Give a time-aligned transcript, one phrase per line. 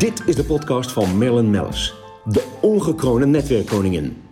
[0.00, 4.22] Dit is de podcast van Marilyn Mellis, de ongekroonde netwerkkoningin.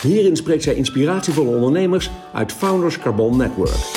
[0.00, 3.93] Hierin spreekt zij inspiratievolle ondernemers uit Founders Carbon Network.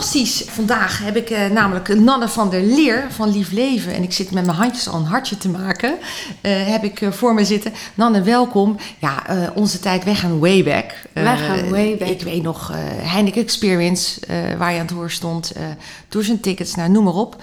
[0.00, 0.44] Fantastisch.
[0.46, 3.94] Vandaag heb ik eh, namelijk Nanne van der Leer van Lief Leven.
[3.94, 5.98] En ik zit met mijn handjes al een hartje te maken.
[6.40, 7.72] Eh, heb ik eh, voor me zitten.
[7.94, 8.76] Nanne, welkom.
[8.98, 9.22] Ja,
[9.54, 10.92] onze tijd, wij gaan way back.
[11.12, 12.08] Wij gaan way back.
[12.08, 14.20] Ik weet nog, Heineken Experience,
[14.58, 15.52] waar je aan het horen stond.
[15.52, 15.62] eh
[16.08, 17.42] duizend tickets, nou, noem maar op.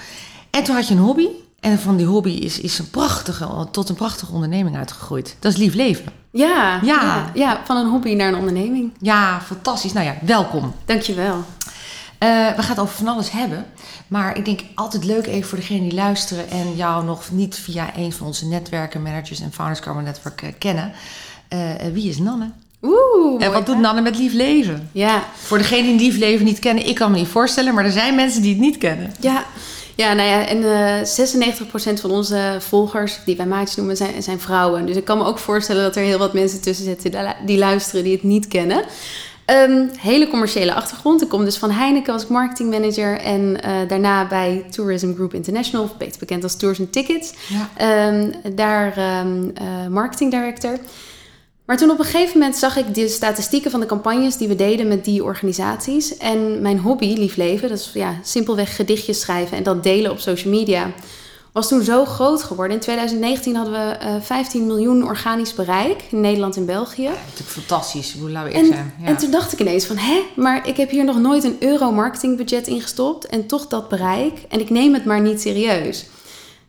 [0.50, 1.28] En toen had je een hobby.
[1.60, 5.36] En van die hobby is, is een prachtige, tot een prachtige onderneming uitgegroeid.
[5.40, 6.06] Dat is Lief Leven.
[6.32, 7.02] Ja, Ja.
[7.02, 7.32] ja.
[7.34, 8.92] ja, van een hobby naar een onderneming.
[9.00, 9.94] Ja, fantastisch.
[9.94, 10.74] Nou ja, welkom.
[10.86, 11.44] Dankjewel.
[12.18, 13.66] Eh, we gaan het over van alles hebben.
[14.08, 17.98] Maar ik denk altijd leuk even voor degenen die luisteren en jou nog niet via
[17.98, 20.92] een van onze netwerken, managers en Founders Carbon Network eh, kennen.
[21.48, 21.60] Eh,
[21.94, 22.52] wie is Nanne?
[22.82, 23.44] Oeh.
[23.44, 23.82] en wat doet hè?
[23.82, 24.90] Nanne met Lief Leven?
[24.92, 27.92] Ja, Voor degenen die Lief Leven niet kennen, ik kan me niet voorstellen, maar er
[27.92, 29.14] zijn mensen die het niet kennen.
[29.20, 29.46] ja.
[29.96, 34.40] Ja, nou ja, en eh 96% van onze volgers, die wij maatjes noemen, zijn, zijn
[34.40, 34.86] vrouwen.
[34.86, 38.04] Dus ik kan me ook voorstellen dat er heel wat mensen tussen zitten die luisteren
[38.04, 38.84] die het niet kennen.
[39.48, 41.22] Ehm, hele commerciële achtergrond.
[41.22, 45.98] Ik kom dus van Heineken als marketingmanager en eh, daarna bij Tourism Group International, of
[45.98, 47.34] beter bekend als Tours and Tickets.
[47.48, 47.70] Ja.
[47.76, 50.78] Ehm, daar eh, marketing director.
[51.66, 54.56] Maar toen op een gegeven moment zag ik de statistieken van de campagnes die we
[54.56, 56.18] deden met die organisaties.
[56.18, 60.20] En mijn hobby, lief leven, dat is ja, simpelweg gedichtjes schrijven en dat delen op
[60.20, 60.92] social media,
[61.58, 62.76] was toen zo groot geworden.
[62.76, 67.04] In 2019 hadden we eh 15 miljoen organisch bereik in Nederland en België.
[67.04, 68.94] Natuurlijk fantastisch, hoe laten we En, zijn.
[69.02, 69.06] Ja.
[69.08, 71.92] en toen dacht ik ineens van, hè, maar ik heb hier nog nooit een euro
[71.92, 74.46] marketingbudget ingestopt en toch dat bereik.
[74.50, 76.06] En ik neem het maar niet serieus.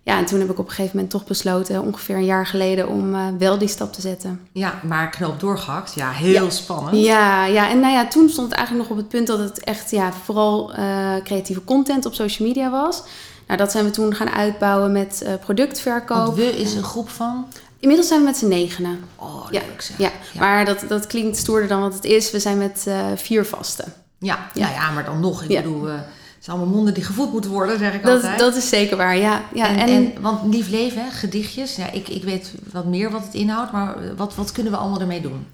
[0.02, 2.88] Ja, en toen heb ik op een gegeven moment toch besloten, ongeveer een jaar geleden,
[2.88, 4.40] om eh, wel die stap te zetten.
[4.52, 5.94] ja, maar knoop doorgehakt.
[5.94, 6.50] Ja, heel Ja.
[6.50, 6.96] spannend.
[7.04, 9.64] Ja, ja, en nou ja, toen stond het eigenlijk nog op het punt dat het
[9.64, 13.02] echt ja, vooral eh, creatieve content op social media was.
[13.48, 16.16] Nou, dat zijn we toen gaan uitbouwen met eh, productverkoop.
[16.16, 17.46] Want we is een groep van...
[17.80, 18.98] Inmiddels zijn we met z'n negenen.
[19.16, 19.96] Oh, Ja, leuk zeg.
[19.98, 22.30] Ja, maar dat, dat klinkt stoerder dan wat het is.
[22.30, 23.92] We zijn met eh, vier vasten.
[24.18, 24.60] Ja, Ja.
[24.62, 25.42] Nou ja, maar dan nog.
[25.42, 25.62] Ik Ja.
[25.62, 28.38] bedoel, eh, het zijn allemaal monden die gevoed moeten worden, zeg ik Dat, altijd.
[28.38, 29.42] dat is zeker waar, ja.
[29.54, 31.76] ja en, en, want lief leven, hè, gedichtjes.
[31.76, 35.00] Ja, ik, ik weet wat meer wat het inhoudt, maar wat, wat kunnen we allemaal
[35.00, 35.46] ermee doen?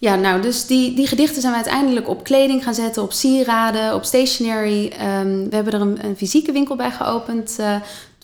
[0.00, 3.94] Ja, nou, dus die, die gedichten zijn we uiteindelijk op kleding gaan zetten, op sieraden,
[3.94, 4.88] op stationery.
[4.98, 7.56] Ehm, we hebben er een, een fysieke winkel bij geopend.
[7.58, 7.74] eh,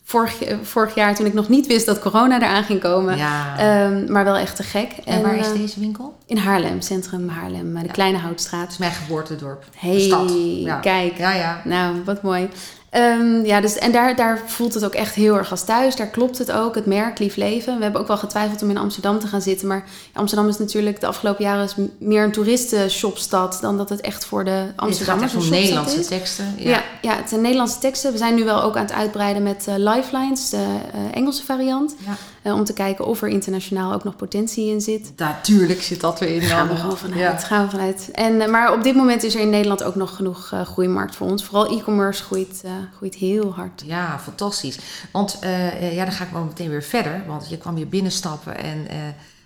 [0.04, 3.16] vorig, vorig jaar, toen ik nog niet wist dat corona eraan ging komen.
[3.16, 3.58] Ja.
[3.58, 4.92] Ehm, maar wel echt te gek.
[5.04, 6.14] en waar is eh, deze winkel?
[6.26, 7.92] In Haarlem, centrum Haarlem, eh, de Ja.
[7.92, 8.70] Kleine Houtstraat.
[8.70, 9.64] is mijn geboortedorp.
[9.76, 10.32] Hey, de stad.
[10.64, 10.76] Ja.
[10.78, 11.18] kijk.
[11.18, 11.60] Ja, ja.
[11.64, 12.48] Nou, wat mooi.
[12.90, 15.96] Ehm, ja, dus, en daar, daar voelt het ook echt heel erg als thuis.
[15.96, 17.76] Daar klopt het ook, het merk Lief Leven.
[17.76, 19.66] We hebben ook wel getwijfeld om in Amsterdam te gaan zitten.
[19.66, 23.58] Maar Amsterdam is natuurlijk de afgelopen jaren meer een toeristenshopstad...
[23.60, 26.06] dan dat het echt voor de gaat Amsterdammers echt een om shopstad Nederlandse is.
[26.06, 26.54] teksten.
[26.56, 26.82] Ja.
[27.02, 28.12] Ja, het zijn Nederlandse teksten.
[28.12, 30.56] We zijn nu wel ook aan het uitbreiden met eh, Lifelines, de
[30.92, 31.94] eh, Engelse variant.
[31.98, 32.16] Ja.
[32.42, 35.12] Eh, om te kijken of er internationaal ook nog potentie in zit.
[35.16, 36.40] Natuurlijk zit dat weer in.
[36.40, 37.20] Daar gaan we gewoon vanuit.
[37.20, 37.36] Ja.
[37.36, 38.08] Gaan we vanuit.
[38.12, 41.44] En, maar op dit moment is er in Nederland ook nog genoeg groeimarkt voor ons.
[41.44, 42.62] Vooral e-commerce groeit,
[42.96, 43.82] groeit heel hard.
[43.86, 44.78] Ja, fantastisch.
[45.10, 47.22] Want eh, eh, ja, dan ga ik wel meteen weer verder.
[47.26, 48.96] Want je kwam hier binnenstappen en eh,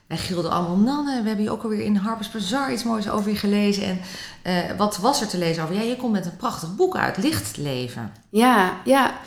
[0.07, 0.77] wij gilden allemaal...
[0.77, 4.01] Nanne, we hebben hier ook alweer in Harper's Bazaar iets moois over je gelezen.
[4.43, 5.75] En wat was er te lezen over?
[5.75, 8.13] Ja, je komt met een prachtig boek uit, Lichtleven.
[8.31, 9.21] Ja, ja.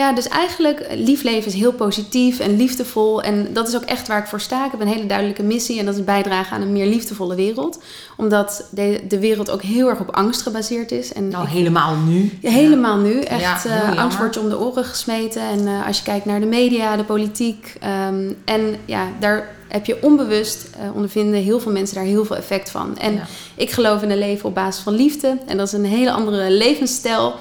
[0.00, 3.22] Ja, dus eigenlijk, eh, lief leven is heel positief en liefdevol.
[3.22, 4.64] En dat is ook echt waar ik voor sta.
[4.64, 7.82] Ik heb een hele duidelijke missie en dat is bijdragen aan een meer liefdevolle wereld.
[8.16, 11.12] Omdat de, de wereld ook heel erg op angst gebaseerd is.
[11.12, 12.38] En Nou, ik- helemaal nu.
[12.40, 13.20] Ja, helemaal nu.
[13.20, 15.42] Echt Ja, eh, angst wordt je om de oren gesmeten.
[15.42, 17.74] En eh, als je kijkt naar de media, de politiek.
[17.80, 22.70] ehm, en ja, daar heb je onbewust, ondervinden heel veel mensen daar heel veel effect
[22.70, 22.98] van.
[22.98, 23.20] En
[23.54, 25.38] ik geloof in een leven op basis van liefde.
[25.46, 27.34] En dat is een hele andere levensstijl.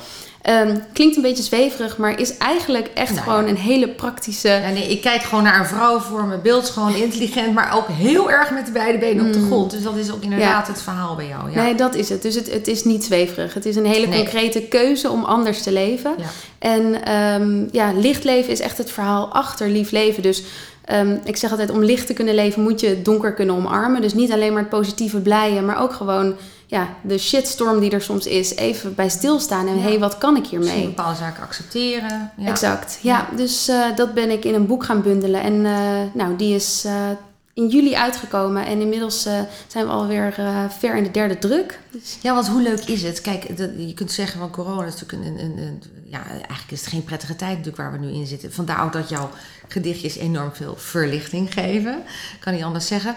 [0.50, 4.50] Ehm, klinkt een beetje zweverig, maar is eigenlijk echt Nou gewoon een hele praktische...
[4.50, 7.88] Ja, nee, ik kijk gewoon naar een vrouw voor mijn beeld, gewoon intelligent, maar ook
[7.88, 9.72] heel erg met de beide benen op de grond.
[9.72, 11.52] Dus dat is ook inderdaad het verhaal bij jou.
[11.52, 11.58] Ja.
[11.58, 11.64] Mm.
[11.64, 12.22] Nee, dat is het.
[12.22, 13.54] Dus het, het is niet zweverig.
[13.54, 14.18] Het is een hele Nee.
[14.18, 16.16] concrete keuze om anders te leven.
[16.18, 16.26] Ja.
[16.60, 20.24] En ehm, ja, licht leven is echt het verhaal achter lief leven.
[20.24, 20.44] Dus
[20.86, 24.02] ehm, ik zeg altijd, om licht te kunnen leven moet je het donker kunnen omarmen.
[24.02, 26.36] Dus niet alleen maar het positieve blije, maar ook gewoon
[26.70, 29.68] ja, de shitstorm die er soms is, even bij stilstaan.
[29.68, 29.82] En Ja.
[29.82, 30.86] hé, hey, wat kan ik Misschien hiermee?
[30.86, 32.32] bepaalde zaken accepteren.
[32.38, 32.48] Ja.
[32.48, 33.00] Exact.
[33.02, 35.42] Ja, dus eh, dat ben ik in een boek gaan bundelen.
[35.42, 37.10] En eh, nou, die is eh,
[37.54, 38.66] in juli uitgekomen.
[38.66, 39.22] En inmiddels
[39.68, 40.34] zijn we alweer
[40.80, 41.80] ver in de derde druk.
[41.92, 42.18] Dus...
[42.22, 43.22] Ja, want hoe leuk is het?
[43.22, 46.80] Kijk, dat, je kunt zeggen van corona is natuurlijk een, een, een, Ja, eigenlijk is
[46.80, 48.54] het geen prettige tijd natuurlijk waar we nu in zitten.
[48.54, 49.30] Vandaar ook dat jouw
[49.68, 52.04] gedichtjes enorm veel verlichting geven.
[52.40, 53.16] Kan niet anders zeggen.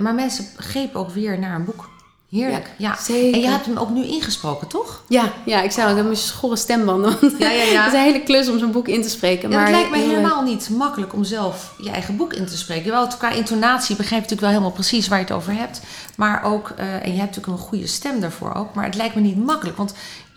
[0.00, 1.92] Maar mensen grepen ook weer naar een boek.
[2.34, 2.70] Heerlijk.
[2.78, 3.34] Ja, Zeker.
[3.34, 5.02] En je hebt hem ook nu ingesproken, toch?
[5.08, 7.16] Ja, ja ik zei al, ik heb een schorre stembanden.
[7.20, 7.82] Want ja, ja, ja.
[7.84, 9.50] het is een hele klus om zo'n boek in te spreken.
[9.50, 12.90] Maar het lijkt me helemaal niet makkelijk om zelf je eigen boek in te spreken.
[12.90, 15.80] Wel, qua intonatie begrijp je natuurlijk wel helemaal precies waar je het over hebt.
[16.16, 18.74] Maar ook, uh, en je hebt natuurlijk een goede stem daarvoor ook.
[18.74, 19.76] Maar het lijkt me niet makkelijk.
[19.76, 19.94] Want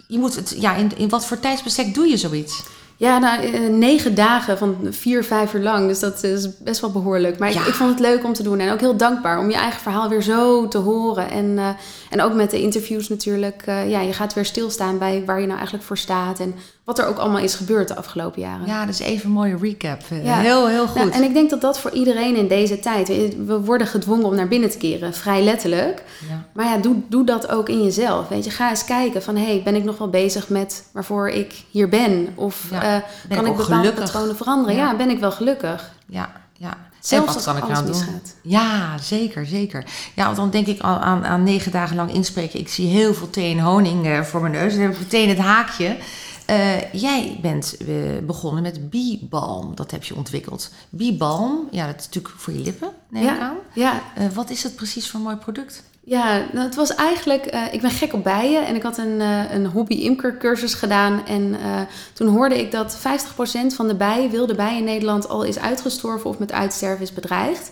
[0.07, 2.63] je moet het, ja, in, in wat voor tijdsbestek doe je zoiets?
[2.99, 5.87] Ja, nou, eh, negen dagen van vier, vijf uur lang.
[5.87, 7.39] Dus dat is best wel behoorlijk.
[7.39, 7.61] Maar Ja.
[7.61, 8.59] ik, ik vond het leuk om te doen.
[8.59, 11.29] En ook heel dankbaar om je eigen verhaal weer zo te horen.
[11.29, 11.69] En, eh,
[12.09, 13.61] en ook met de interviews natuurlijk.
[13.65, 16.39] eh, ja, je gaat weer stilstaan bij waar je nou eigenlijk voor staat.
[16.39, 16.55] En
[16.87, 18.65] wat er ook allemaal is gebeurd de afgelopen jaren.
[18.67, 20.01] Ja, dus even een mooie recap.
[20.09, 20.39] Eh, Ja.
[20.39, 20.95] Heel, heel goed.
[20.95, 23.07] Nou, en ik denk dat dat voor iedereen in deze tijd...
[23.45, 26.03] We worden gedwongen om naar binnen te keren, vrij letterlijk.
[26.29, 26.43] ja.
[26.53, 28.27] Maar ja, doe, doe dat ook in jezelf.
[28.27, 29.35] Weet je, ga eens kijken van...
[29.35, 32.27] hey, ben ik nog wel bezig met waarvoor ik hier ben?
[32.35, 32.81] Of Ja.
[32.81, 34.03] eh, Ben kan ik ik bepaalde gelukkig?
[34.11, 34.75] patronen veranderen?
[34.75, 34.95] Ja.
[34.95, 35.91] Ben ik wel gelukkig?
[36.05, 36.73] ja, ja.
[36.99, 38.21] Zelfs en wat kan ik nou doen?
[38.41, 39.83] Ja, zeker, zeker.
[40.15, 42.59] Ja, want dan denk ik aan, aan, aan negen dagen lang inspreken.
[42.59, 44.73] Ik zie heel veel thee en honing eh, voor mijn neus.
[44.73, 45.97] Dan heb ik meteen het haakje.
[46.47, 47.87] Eh, jij bent eh,
[48.23, 49.75] begonnen met Bee-balm.
[49.75, 50.71] Dat heb je ontwikkeld.
[50.89, 53.55] Bee-balm, ja, dat is natuurlijk voor je lippen, neem ik Ja, aan.
[53.73, 55.83] ja, Eh, wat is het precies voor een mooi product?
[56.03, 57.45] ja nou, het was eigenlijk...
[57.71, 59.19] ik ben gek op bijen en ik had een,
[59.55, 61.25] een hobby-imker-cursus gedaan.
[61.25, 61.55] En
[62.13, 63.01] toen hoorde ik dat 50%
[63.75, 65.29] van de bijen, wilde bijen in Nederland...
[65.29, 67.71] al is uitgestorven of met uitsterven is bedreigd.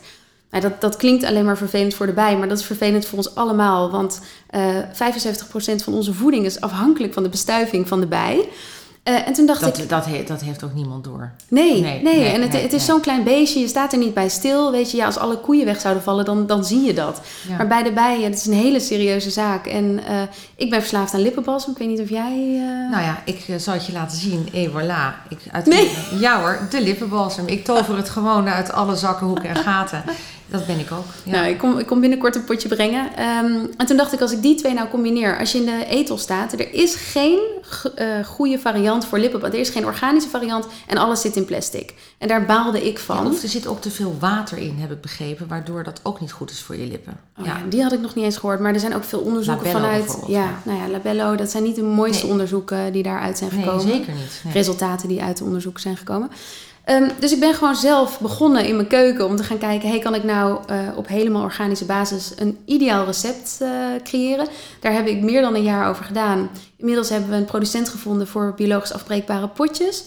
[0.49, 3.17] Nou, dat, dat klinkt alleen maar vervelend voor de bij, maar dat is vervelend voor
[3.17, 3.91] ons allemaal.
[3.91, 8.49] Want eh 75% van onze voeding is afhankelijk van de bestuiving van de bij.
[9.05, 11.31] Eh, en toen dacht ik, Dat, dat, he- dat heeft ook niemand door.
[11.47, 13.97] Nee, Nee, nee, nee, en het, nee, het is zo'n klein beestje, je staat er
[13.97, 14.71] niet bij stil.
[14.71, 17.21] Weet je, ja, als alle koeien weg zouden vallen, dan, dan zie je dat.
[17.49, 17.57] Ja.
[17.57, 19.65] Maar bij de bijen, het is een hele serieuze zaak.
[19.65, 20.21] En eh,
[20.55, 21.71] ik ben verslaafd aan lippenbalsem.
[21.71, 22.31] Ik weet niet of jij...
[22.55, 24.47] eh, Nou ja, ik zal het je laten zien.
[24.53, 25.27] Et voilà.
[25.29, 25.91] Ik, uit Nee.
[26.19, 27.47] Ja hoor, de lippenbalsem.
[27.47, 30.03] Ik tover het gewoon uit alle zakken, hoeken en gaten.
[30.47, 31.05] Dat ben ik ook.
[31.23, 31.31] Ja.
[31.31, 33.09] Nou, ik kom, ik kom binnenkort een potje brengen.
[33.15, 35.85] Ehm, en toen dacht ik, als ik die twee nou combineer, als je in de
[35.89, 37.39] etel staat, er is geen
[37.95, 39.59] eh, goede variant voor lippenbalsem.
[39.59, 41.93] Er is geen organische variant en alles zit in plastic.
[42.17, 43.27] En daar baalde ik Ja, van.
[43.27, 46.31] of er zit ook te veel water in, heb ik begrepen, waardoor dat ook niet
[46.31, 47.17] goed is voor je lippen.
[47.39, 48.59] Oh ja, die had ik nog niet eens gehoord.
[48.59, 50.17] Maar er zijn ook veel onderzoeken Labello vanuit.
[50.27, 52.31] Ja, nou ja, Labello, dat zijn niet de mooiste Nee.
[52.31, 53.87] onderzoeken die daaruit zijn Nee, gekomen.
[53.87, 54.41] zeker niet.
[54.43, 54.53] Nee.
[54.53, 56.31] Resultaten die uit de onderzoeken zijn gekomen.
[56.85, 59.99] Ehm, dus ik ben gewoon zelf begonnen in mijn keuken om te gaan kijken: hey,
[59.99, 63.69] kan ik nou eh, op helemaal organische basis een ideaal recept eh,
[64.03, 64.47] creëren?
[64.79, 66.49] Daar heb ik meer dan een jaar over gedaan.
[66.77, 70.03] Inmiddels hebben we een producent gevonden voor biologisch afbreekbare potjes.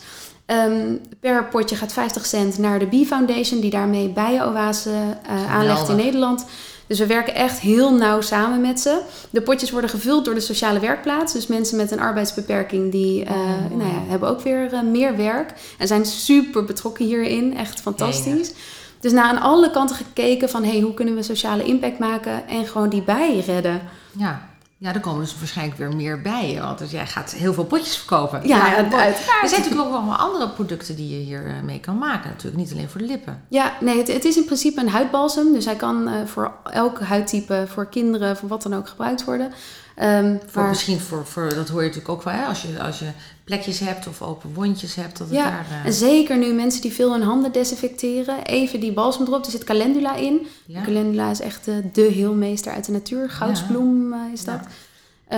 [0.47, 4.91] Ehm, per potje gaat 50 cent naar de Bee Foundation, die daarmee bijenoase
[5.23, 5.97] eh aanlegt in.
[5.97, 6.45] Nederland.
[6.89, 9.01] Dus we werken echt heel nauw samen met ze.
[9.31, 11.33] De potjes worden gevuld door de sociale werkplaats.
[11.33, 15.17] Dus mensen met een arbeidsbeperking die eh, Oh, nou ja, hebben ook weer eh, meer
[15.17, 15.53] werk.
[15.79, 17.57] En zijn super betrokken hierin.
[17.57, 18.53] Echt fantastisch.
[19.01, 22.67] Dus naar aan alle kanten gekeken van hey, hoe kunnen we sociale impact maken en
[22.67, 23.81] gewoon die bijen redden.
[24.13, 24.49] Ja.
[24.81, 26.59] Ja, er komen dus waarschijnlijk weer meer bij.
[26.61, 28.49] Want dus jij gaat heel veel potjes verkopen.
[28.49, 28.75] Ja, mooi.
[28.75, 29.43] uiteraard.
[29.43, 32.31] Er zijn natuurlijk ook wel andere producten die je hier eh, mee kan maken.
[32.31, 33.43] Natuurlijk niet alleen voor de lippen.
[33.49, 35.53] Ja, nee, het, het is in principe een huidbalsem.
[35.53, 39.53] Dus hij kan eh, voor elk huidtype, voor kinderen, voor wat dan ook gebruikt worden.
[39.95, 42.45] Ehm, Voor, maar- Misschien voor, voor, dat hoor je natuurlijk ook wel, hè?
[42.45, 43.09] Als, je, als je
[43.49, 45.19] plekjes hebt of open wondjes hebt.
[45.19, 48.45] Dat het Ja, daar, en zeker nu mensen die veel hun handen desinfecteren.
[48.45, 49.45] Even die balsem erop.
[49.45, 50.47] Er zit calendula in.
[50.67, 50.83] ja.
[50.83, 53.31] Calendula is echt eh, de heelmeester uit de natuur.
[53.31, 54.61] Goudsbloem eh, is dat.
[54.61, 54.69] Ja.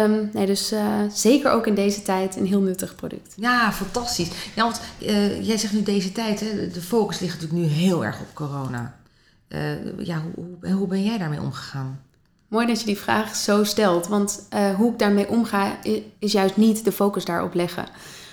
[0.05, 0.73] Ehm, nee, dus
[1.13, 3.33] zeker ook in deze tijd een heel nuttig product.
[3.37, 4.29] Ja, fantastisch.
[4.55, 4.81] Ja, want
[5.47, 8.95] jij zegt nu deze tijd, hè, de- focus ligt natuurlijk nu heel erg op corona.
[9.99, 12.01] Ja, hoe, hoe ben jij daarmee omgegaan?
[12.51, 14.07] Mooi dat je die vraag zo stelt.
[14.07, 15.79] Want eh, hoe ik daarmee omga,
[16.19, 17.87] is juist niet de focus daarop leggen.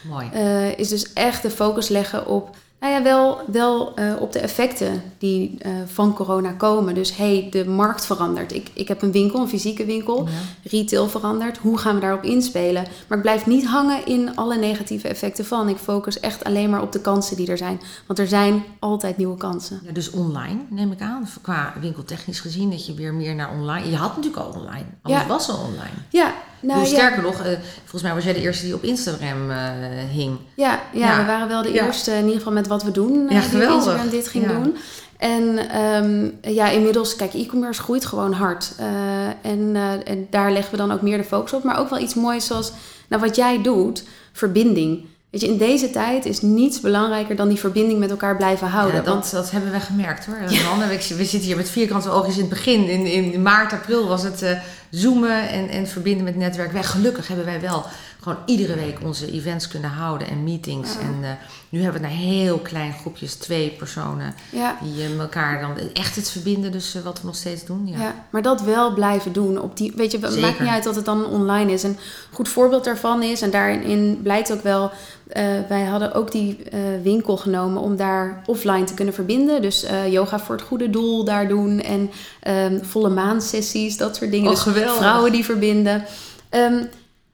[0.08, 0.30] Mooi.
[0.32, 4.40] Eh, is dus echt de focus leggen op, nou ja, wel, wel eh, op de
[4.40, 6.94] effecten die eh, van corona komen.
[6.96, 8.54] Dus hey, de markt verandert.
[8.54, 10.24] Ik, ik heb een winkel, een fysieke winkel.
[10.26, 10.70] Ja.
[10.70, 11.58] Retail verandert.
[11.58, 12.86] Hoe gaan we daarop inspelen?
[13.08, 15.70] Maar ik blijf niet hangen in alle negatieve effecten van.
[15.70, 17.80] Ik focus echt alleen maar op de kansen die er zijn.
[18.08, 19.82] Want er zijn altijd nieuwe kansen.
[19.86, 23.90] Ja, dus online neem ik aan, qua winkeltechnisch gezien, dat je weer meer naar online.
[23.90, 25.28] Je had natuurlijk al online, alles Ja.
[25.28, 25.96] was al online.
[26.10, 26.96] Ja, nou Hoe ja.
[26.96, 29.58] sterker nog, eh, volgens mij was jij de eerste die op Instagram eh,
[30.12, 30.38] hing.
[30.56, 31.20] Ja, ja, Ja.
[31.20, 33.28] we waren wel de eerste in ieder geval met wat we doen.
[33.30, 33.76] eh, Ja, die geweldig.
[33.76, 34.76] Instagram dit ging doen.
[35.18, 38.72] En ehm, ja, inmiddels, kijk, e-commerce groeit gewoon hard.
[39.42, 41.64] En, en daar leggen we dan ook meer de focus op.
[41.64, 42.72] Maar ook wel iets moois zoals,
[43.10, 45.06] nou wat jij doet, verbinding.
[45.30, 48.96] Weet je, in deze tijd is niets belangrijker dan die verbinding met elkaar blijven houden.
[48.96, 50.38] Ja, dat, want dat hebben we gemerkt hoor.
[50.50, 50.88] Ja.
[50.88, 52.88] We zitten hier met vierkante oogjes in het begin.
[52.90, 54.50] In, in maart, april was het uh,
[54.98, 56.72] zoomen en, en verbinden met netwerk.
[56.72, 57.86] Wij, gelukkig hebben wij wel
[58.28, 60.94] gewoon iedere week onze events kunnen houden en meetings.
[60.94, 61.00] Ja.
[61.00, 61.30] En uh,
[61.70, 64.78] nu hebben we naar heel klein groepjes, twee personen, ja.
[64.84, 66.72] die uh, elkaar dan echt het verbinden.
[66.72, 67.88] Dus uh, wat we nog steeds doen.
[67.88, 68.00] Ja.
[68.00, 68.26] ja.
[68.30, 69.62] maar dat wel blijven doen.
[69.62, 71.84] Op die, weet je, het maakt niet uit dat het dan online is.
[71.84, 71.98] Een
[72.32, 76.60] goed voorbeeld daarvan is, en daarin blijkt ook wel, uh, wij hadden ook die
[77.04, 79.62] winkel genomen om daar offline te kunnen verbinden.
[79.62, 82.12] Dus yoga voor het goede doel daar doen en
[82.48, 84.52] um, volle maansessies, dat soort dingen.
[84.52, 86.04] Oh, dus vrouwen die verbinden.
[86.52, 86.90] Um,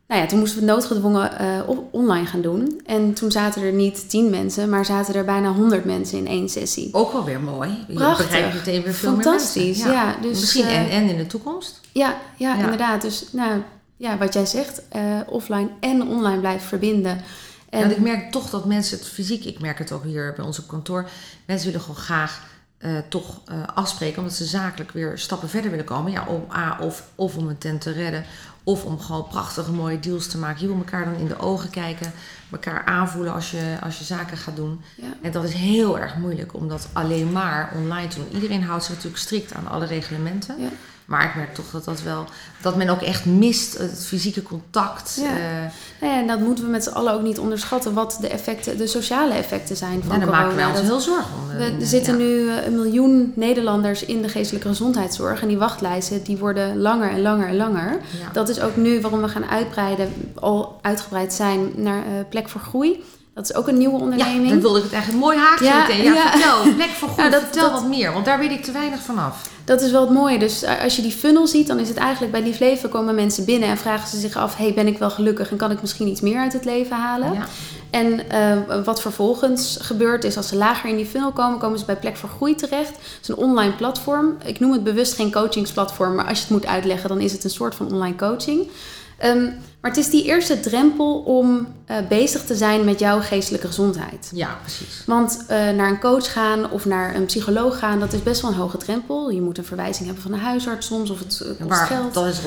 [0.07, 2.81] nou ja, toen moesten we het noodgedwongen uh, online gaan doen.
[2.85, 6.49] En toen zaten er niet tien mensen, maar zaten er bijna honderd mensen in één
[6.49, 6.89] sessie.
[6.91, 7.85] Ook wel weer mooi.
[7.93, 8.25] Prachtig.
[8.25, 9.91] Je begrijpt meteen weer veel Fantastisch, ja.
[9.91, 10.15] ja.
[10.21, 11.79] dus, Misschien uh, en, en in de toekomst.
[11.91, 12.63] Ja, ja, ja.
[12.63, 13.01] inderdaad.
[13.01, 13.61] Dus nou,
[13.97, 17.21] ja, wat jij zegt, uh, offline en online blijven verbinden.
[17.69, 20.45] En ja, ik merk toch dat mensen het fysiek, ik merk het ook hier bij
[20.45, 21.09] ons op kantoor,
[21.45, 22.41] mensen willen gewoon graag
[22.85, 26.11] uh, toch uh, afspreken, omdat ze zakelijk weer stappen verder willen komen.
[26.11, 28.25] Ja, om A, of, of om een tent te redden,
[28.63, 30.61] of om gewoon prachtige mooie deals te maken.
[30.61, 32.11] Je wil elkaar dan in de ogen kijken,
[32.51, 34.81] elkaar aanvoelen als je, als je zaken gaat doen.
[34.95, 35.07] Ja.
[35.21, 38.33] En dat is heel erg moeilijk om dat alleen maar online te doen.
[38.33, 40.61] Iedereen houdt zich natuurlijk strikt aan alle reglementen.
[40.61, 40.69] Ja.
[41.13, 42.25] Maar ik merk toch dat dat wel,
[42.61, 45.19] dat men ook echt mist, het fysieke contact.
[45.21, 45.31] Ja.
[45.31, 48.77] Uh, ja, en dat moeten we met z'n allen ook niet onderschatten, wat de effecten,
[48.77, 50.41] de sociale effecten zijn van ja, daar corona.
[50.41, 51.57] maken wij ons dat, heel zorgen om.
[51.57, 52.25] We, er zitten ja.
[52.25, 55.41] nu een miljoen Nederlanders in de geestelijke gezondheidszorg.
[55.41, 57.91] En die wachtlijsten die worden langer en langer en langer.
[57.91, 58.31] Ja.
[58.33, 62.61] Dat is ook nu waarom we gaan uitbreiden, al uitgebreid zijn naar uh, plek voor
[62.61, 63.03] groei.
[63.35, 64.43] Dat is ook een nieuwe onderneming.
[64.43, 66.03] Ja, dan wilde ik het eigenlijk mooi haakje Ja, meteen.
[66.03, 66.31] Ja, ja.
[66.31, 68.13] vertel, plek voor goed, Nou, dat- vertel dat- wat meer.
[68.13, 69.49] Want daar weet ik te weinig van af.
[69.65, 70.39] Dat is wel het mooie.
[70.39, 73.15] Dus eh, als je die funnel ziet, dan is het eigenlijk bij Lief Leven komen
[73.15, 75.81] mensen binnen en vragen ze zich af: hey, ben ik wel gelukkig en kan ik
[75.81, 77.33] misschien iets meer uit het leven halen?
[77.33, 77.45] Ja.
[77.89, 81.85] En eh, wat vervolgens gebeurt is, als ze lager in die funnel komen, komen ze
[81.85, 82.89] bij Plek voor Groei terecht.
[82.89, 84.37] Het is een online platform.
[84.45, 87.43] Ik noem het bewust geen coachingsplatform, maar als je het moet uitleggen, dan is het
[87.43, 88.67] een soort van online coaching.
[89.17, 89.47] Ehm,
[89.83, 94.31] maar het is die eerste drempel om eh, bezig te zijn met jouw geestelijke gezondheid.
[94.33, 95.03] ja, precies.
[95.05, 98.51] Want eh, naar een coach gaan of naar een psycholoog gaan, dat is best wel
[98.51, 99.29] een hoge drempel.
[99.29, 102.13] Je moet een verwijzing hebben van een huisarts soms of het eh, kost Maar geld.
[102.13, 102.39] dat is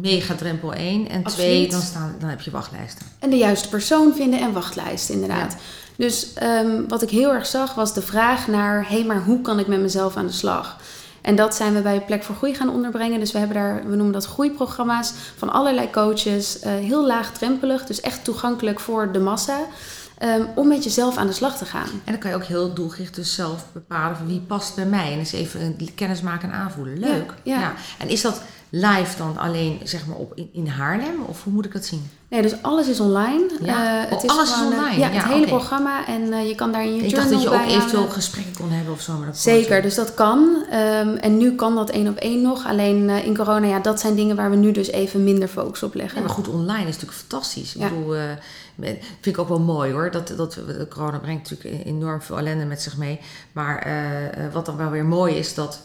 [0.00, 1.08] mega drempel 1.
[1.08, 1.46] En Absoluut.
[1.46, 3.06] 2, dan, staan, dan heb je wachtlijsten.
[3.18, 5.56] En de juiste persoon vinden en wachtlijsten, inderdaad.
[5.96, 9.40] Dus ehm, wat ik heel erg zag was de vraag naar: hé, hey, maar hoe
[9.40, 10.76] kan ik met mezelf aan de slag?
[11.22, 13.20] En dat zijn we bij Plek voor Groei gaan onderbrengen.
[13.20, 16.58] Dus we hebben daar, we noemen dat groeiprogramma's van allerlei coaches.
[16.58, 19.58] eh, heel laagdrempelig, dus echt toegankelijk voor de massa.
[20.18, 21.88] ehm, om met jezelf aan de slag te gaan.
[22.04, 25.12] En dan kan je ook heel doelgericht dus zelf bepalen van wie past bij mij.
[25.12, 26.98] En eens even kennis maken en aanvoelen.
[26.98, 27.34] Leuk.
[27.42, 27.74] Ja, ja.
[27.98, 31.22] En is dat live dan alleen zeg maar op, in, in Haarlem?
[31.26, 32.10] Of hoe moet ik dat zien?
[32.32, 33.50] Nee, dus alles is online.
[33.62, 34.06] Ja.
[34.06, 34.98] Eh, Oh, alles is gewoon, eh, online?
[34.98, 36.06] Ja, Ja, het hele programma.
[36.06, 38.52] En eh, je kan daar in je Ik journal dacht dat je ook eventueel gesprekken
[38.56, 39.16] kon hebben of zo.
[39.16, 40.64] Maar dat Zeker, dus dat kan.
[40.70, 42.66] Ehm, en nu kan dat één op één nog.
[42.66, 45.94] Alleen in corona, ja, dat zijn dingen waar we nu dus even minder focus op
[45.94, 46.20] leggen.
[46.20, 47.74] Ja, maar goed, online is natuurlijk fantastisch.
[47.74, 48.14] Ik bedoel,
[49.20, 50.10] vind ik ook wel mooi hoor.
[50.10, 53.20] Dat, dat, de corona brengt natuurlijk enorm veel ellende met zich mee.
[53.52, 53.86] Maar
[54.52, 55.80] wat dan wel weer mooi is, dat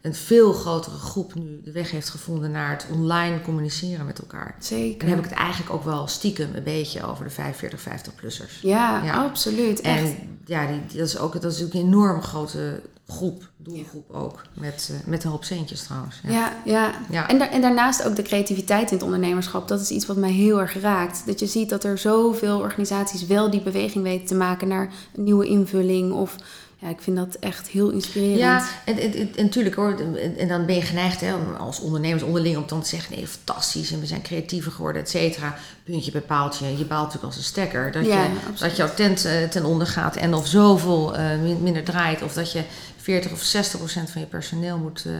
[0.00, 4.54] een veel grotere groep nu de weg heeft gevonden naar het online communiceren met elkaar.
[4.58, 4.98] En Zeker.
[4.98, 8.60] dan heb ik het eigenlijk ook wel stiekem een beetje over de 45, 50-plussers.
[8.62, 9.24] Ja, Ja.
[9.24, 9.80] absoluut.
[9.80, 9.98] Echt.
[10.02, 14.42] En ja, die, dat, is ook, dat is ook een enorm grote groep, doelgroep ook.
[14.54, 16.20] Met, eh, met een hoop centjes trouwens.
[16.22, 16.30] Ja.
[16.30, 16.92] Ja, ja.
[17.10, 17.28] Ja.
[17.28, 19.68] En, en daarnaast ook de creativiteit in het ondernemerschap.
[19.68, 21.22] Dat is iets wat mij heel erg raakt.
[21.26, 25.24] Dat je ziet dat er zoveel organisaties wel die beweging weten te maken naar een
[25.24, 26.12] nieuwe invulling.
[26.12, 26.36] Of
[26.80, 28.38] ja, ik vind dat echt heel inspirerend.
[28.38, 30.00] Ja, en, en, en, natuurlijk hoor.
[30.00, 33.16] En, en dan ben je geneigd hè, om als ondernemers onderling om dan te zeggen:
[33.16, 35.56] nee, fantastisch en we zijn creatiever geworden, et cetera.
[35.84, 36.66] Puntje bij paaltje.
[36.78, 37.92] Je baalt natuurlijk als een stekker.
[37.92, 38.58] Dat, Ja, je, absoluut.
[38.58, 42.22] dat jouw tent eh, ten onder gaat en of zoveel eh, min- minder draait.
[42.22, 42.62] Of dat je
[42.96, 45.12] 40 of 60 procent van je personeel moet, eh,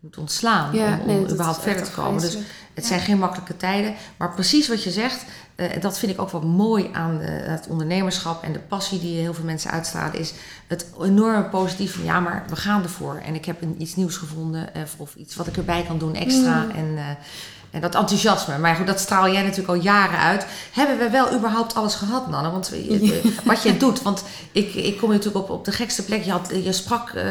[0.00, 2.20] moet ontslaan Ja, om, nee, om dat überhaupt verder te komen.
[2.20, 2.82] Dus het Ja.
[2.82, 3.94] zijn geen makkelijke tijden.
[4.16, 5.24] Maar precies wat je zegt,
[5.54, 9.20] eh, dat vind ik ook wel mooi aan eh, het ondernemerschap en de passie die
[9.20, 10.32] heel veel mensen uitstralen, is
[10.66, 13.20] het enorm positief van ja, maar we gaan ervoor.
[13.24, 16.14] En ik heb een, iets nieuws gevonden eh, of iets wat ik erbij kan doen
[16.14, 16.62] extra.
[16.62, 16.70] Mm.
[16.70, 17.16] En,
[17.70, 18.58] en dat enthousiasme.
[18.58, 20.46] Maar goed, dat straal jij natuurlijk al jaren uit.
[20.72, 22.50] Hebben we wel überhaupt alles gehad, Nanne?
[22.50, 23.10] Want eh,
[23.44, 26.22] wat je doet, want ik, ik kom natuurlijk op, op de gekste plek.
[26.22, 27.24] Je, had, je sprak eh,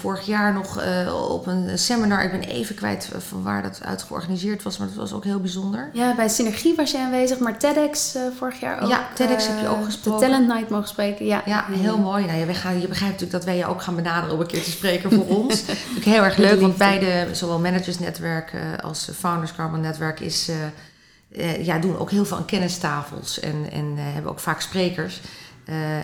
[0.00, 2.24] vorig jaar nog eh, op een seminar.
[2.24, 5.40] Ik ben even kwijt van waar dat uit georganiseerd was, maar dat was ook heel
[5.40, 5.90] bijzonder.
[5.92, 8.88] Ja, bij Synergie was je aanwezig, maar TEDx vorig jaar ook.
[8.88, 10.20] Ja, TEDx heb je ook gesproken.
[10.20, 11.42] De Talent Night mogen spreken, ja.
[11.44, 12.26] Ja, heel mooi.
[12.26, 15.12] Nou, je begrijpt natuurlijk dat wij je ook gaan benaderen om een keer te spreken
[15.12, 15.66] voor ons.
[15.66, 21.64] Natuurlijk heel erg leuk, want beide, zowel Managersnetwerk als Founders Carbon Netwerk, is, eh, eh,
[21.64, 25.20] ja, doen ook heel veel aan kennistafels en, en eh, hebben ook vaak sprekers.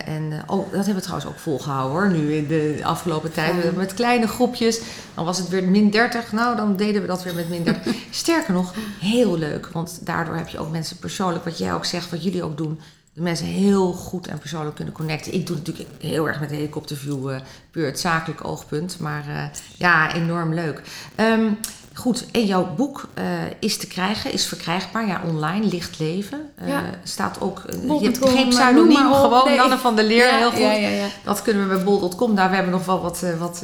[0.05, 3.75] En oh, dat hebben we trouwens ook volgehouden hoor, nu in de afgelopen tijd.
[3.75, 4.81] Met kleine groepjes.
[5.13, 6.31] Dan was het weer min 30.
[6.31, 7.95] Nou, dan deden we dat weer met min 30.
[8.09, 9.67] Sterker nog, heel leuk.
[9.67, 12.79] Want daardoor heb je ook mensen persoonlijk, wat jij ook zegt, wat jullie ook doen.
[13.13, 15.33] De mensen heel goed en persoonlijk kunnen connecten.
[15.33, 17.39] Ik doe natuurlijk heel erg met de helikopterview,
[17.71, 18.99] puur het zakelijk oogpunt.
[18.99, 20.81] Maar ja, enorm leuk.
[21.15, 21.47] Ehm,
[21.93, 23.25] goed, en jouw boek eh,
[23.59, 25.07] is te krijgen, is verkrijgbaar.
[25.07, 26.51] Ja, online, Licht Leven.
[26.55, 26.83] Eh, Ja.
[27.03, 29.77] Staat ook, eh, je hebt geen noem pseudoniem, gewoon Nee.
[29.77, 30.59] Van der Leer, Ja, heel goed.
[30.59, 31.07] Ja.
[31.23, 32.35] Dat kunnen we bij bol.com.
[32.35, 33.63] Daar we hebben nog wel wat, wat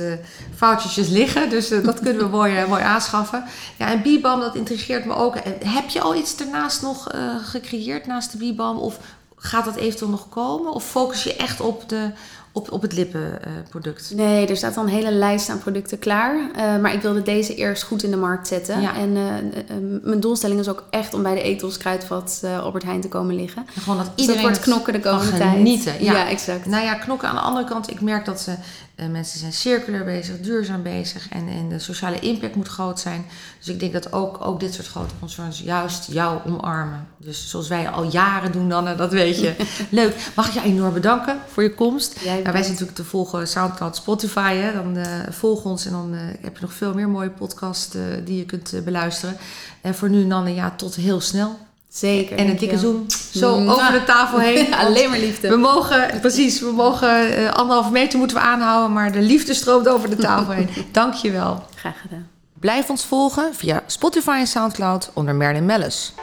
[0.55, 1.49] foutjes liggen.
[1.49, 3.43] Dus dat kunnen we mooi, mooi aanschaffen.
[3.77, 5.35] Ja, en Bibam, dat intrigeert me ook.
[5.35, 7.07] En heb je al iets daarnaast nog
[7.41, 8.77] gecreëerd naast de Bibam?
[8.77, 8.99] Of
[9.35, 10.71] gaat dat eventueel nog komen?
[10.73, 12.11] Of focus je echt op, de,
[12.57, 14.11] op, op het lippenproduct?
[14.15, 16.49] Nee, er staat al een hele lijst aan producten klaar.
[16.55, 18.81] Eh, maar ik wilde deze eerst goed in de markt zetten.
[18.81, 18.95] Ja.
[18.95, 23.01] En eh, eh, mijn doelstelling is ook echt om bij de Ethos Kruidvat Albert Heijn
[23.01, 23.65] te komen liggen.
[23.75, 25.51] En gewoon dat Dus dat iedereen wordt het knokken de komende tijd.
[25.51, 26.03] genieten.
[26.03, 26.13] Ja.
[26.13, 26.65] Ja, exact.
[26.65, 27.91] Nou ja, knokken aan de andere kant.
[27.91, 28.51] Ik merk dat ze,
[28.97, 31.29] eh, mensen zijn circulair bezig, duurzaam bezig.
[31.29, 33.25] En, en de sociale impact moet groot zijn.
[33.57, 37.07] Dus ik denk dat ook, ook dit soort grote concerns juist jou omarmen.
[37.17, 39.55] Dus zoals wij al jaren doen eh, dat weet je.
[39.89, 40.15] Leuk.
[40.35, 42.19] Mag ik jou enorm bedanken voor je komst.
[42.19, 44.55] Ja, wij zijn natuurlijk te volgen Soundcloud, Spotify.
[44.55, 44.73] Hè?
[44.73, 48.37] Dan eh, volg ons en dan eh, heb je nog veel meer mooie podcasts die
[48.37, 49.37] je kunt beluisteren.
[49.81, 51.66] En voor nu, Nanne, ja, tot heel snel.
[51.89, 52.37] Zeker.
[52.37, 53.05] En een dikke dankjewel.
[53.09, 53.73] zoen zo Mwah.
[53.73, 54.73] over de tafel heen.
[54.85, 55.49] Alleen maar liefde.
[55.49, 59.87] we mogen, precies, we mogen eh, anderhalve meter moeten we aanhouden, maar de liefde stroomt
[59.87, 60.69] over de tafel heen.
[60.91, 61.63] Dank je wel.
[61.75, 62.27] Graag gedaan.
[62.59, 66.13] Blijf ons volgen via Spotify en Soundcloud onder Merlin Mellis.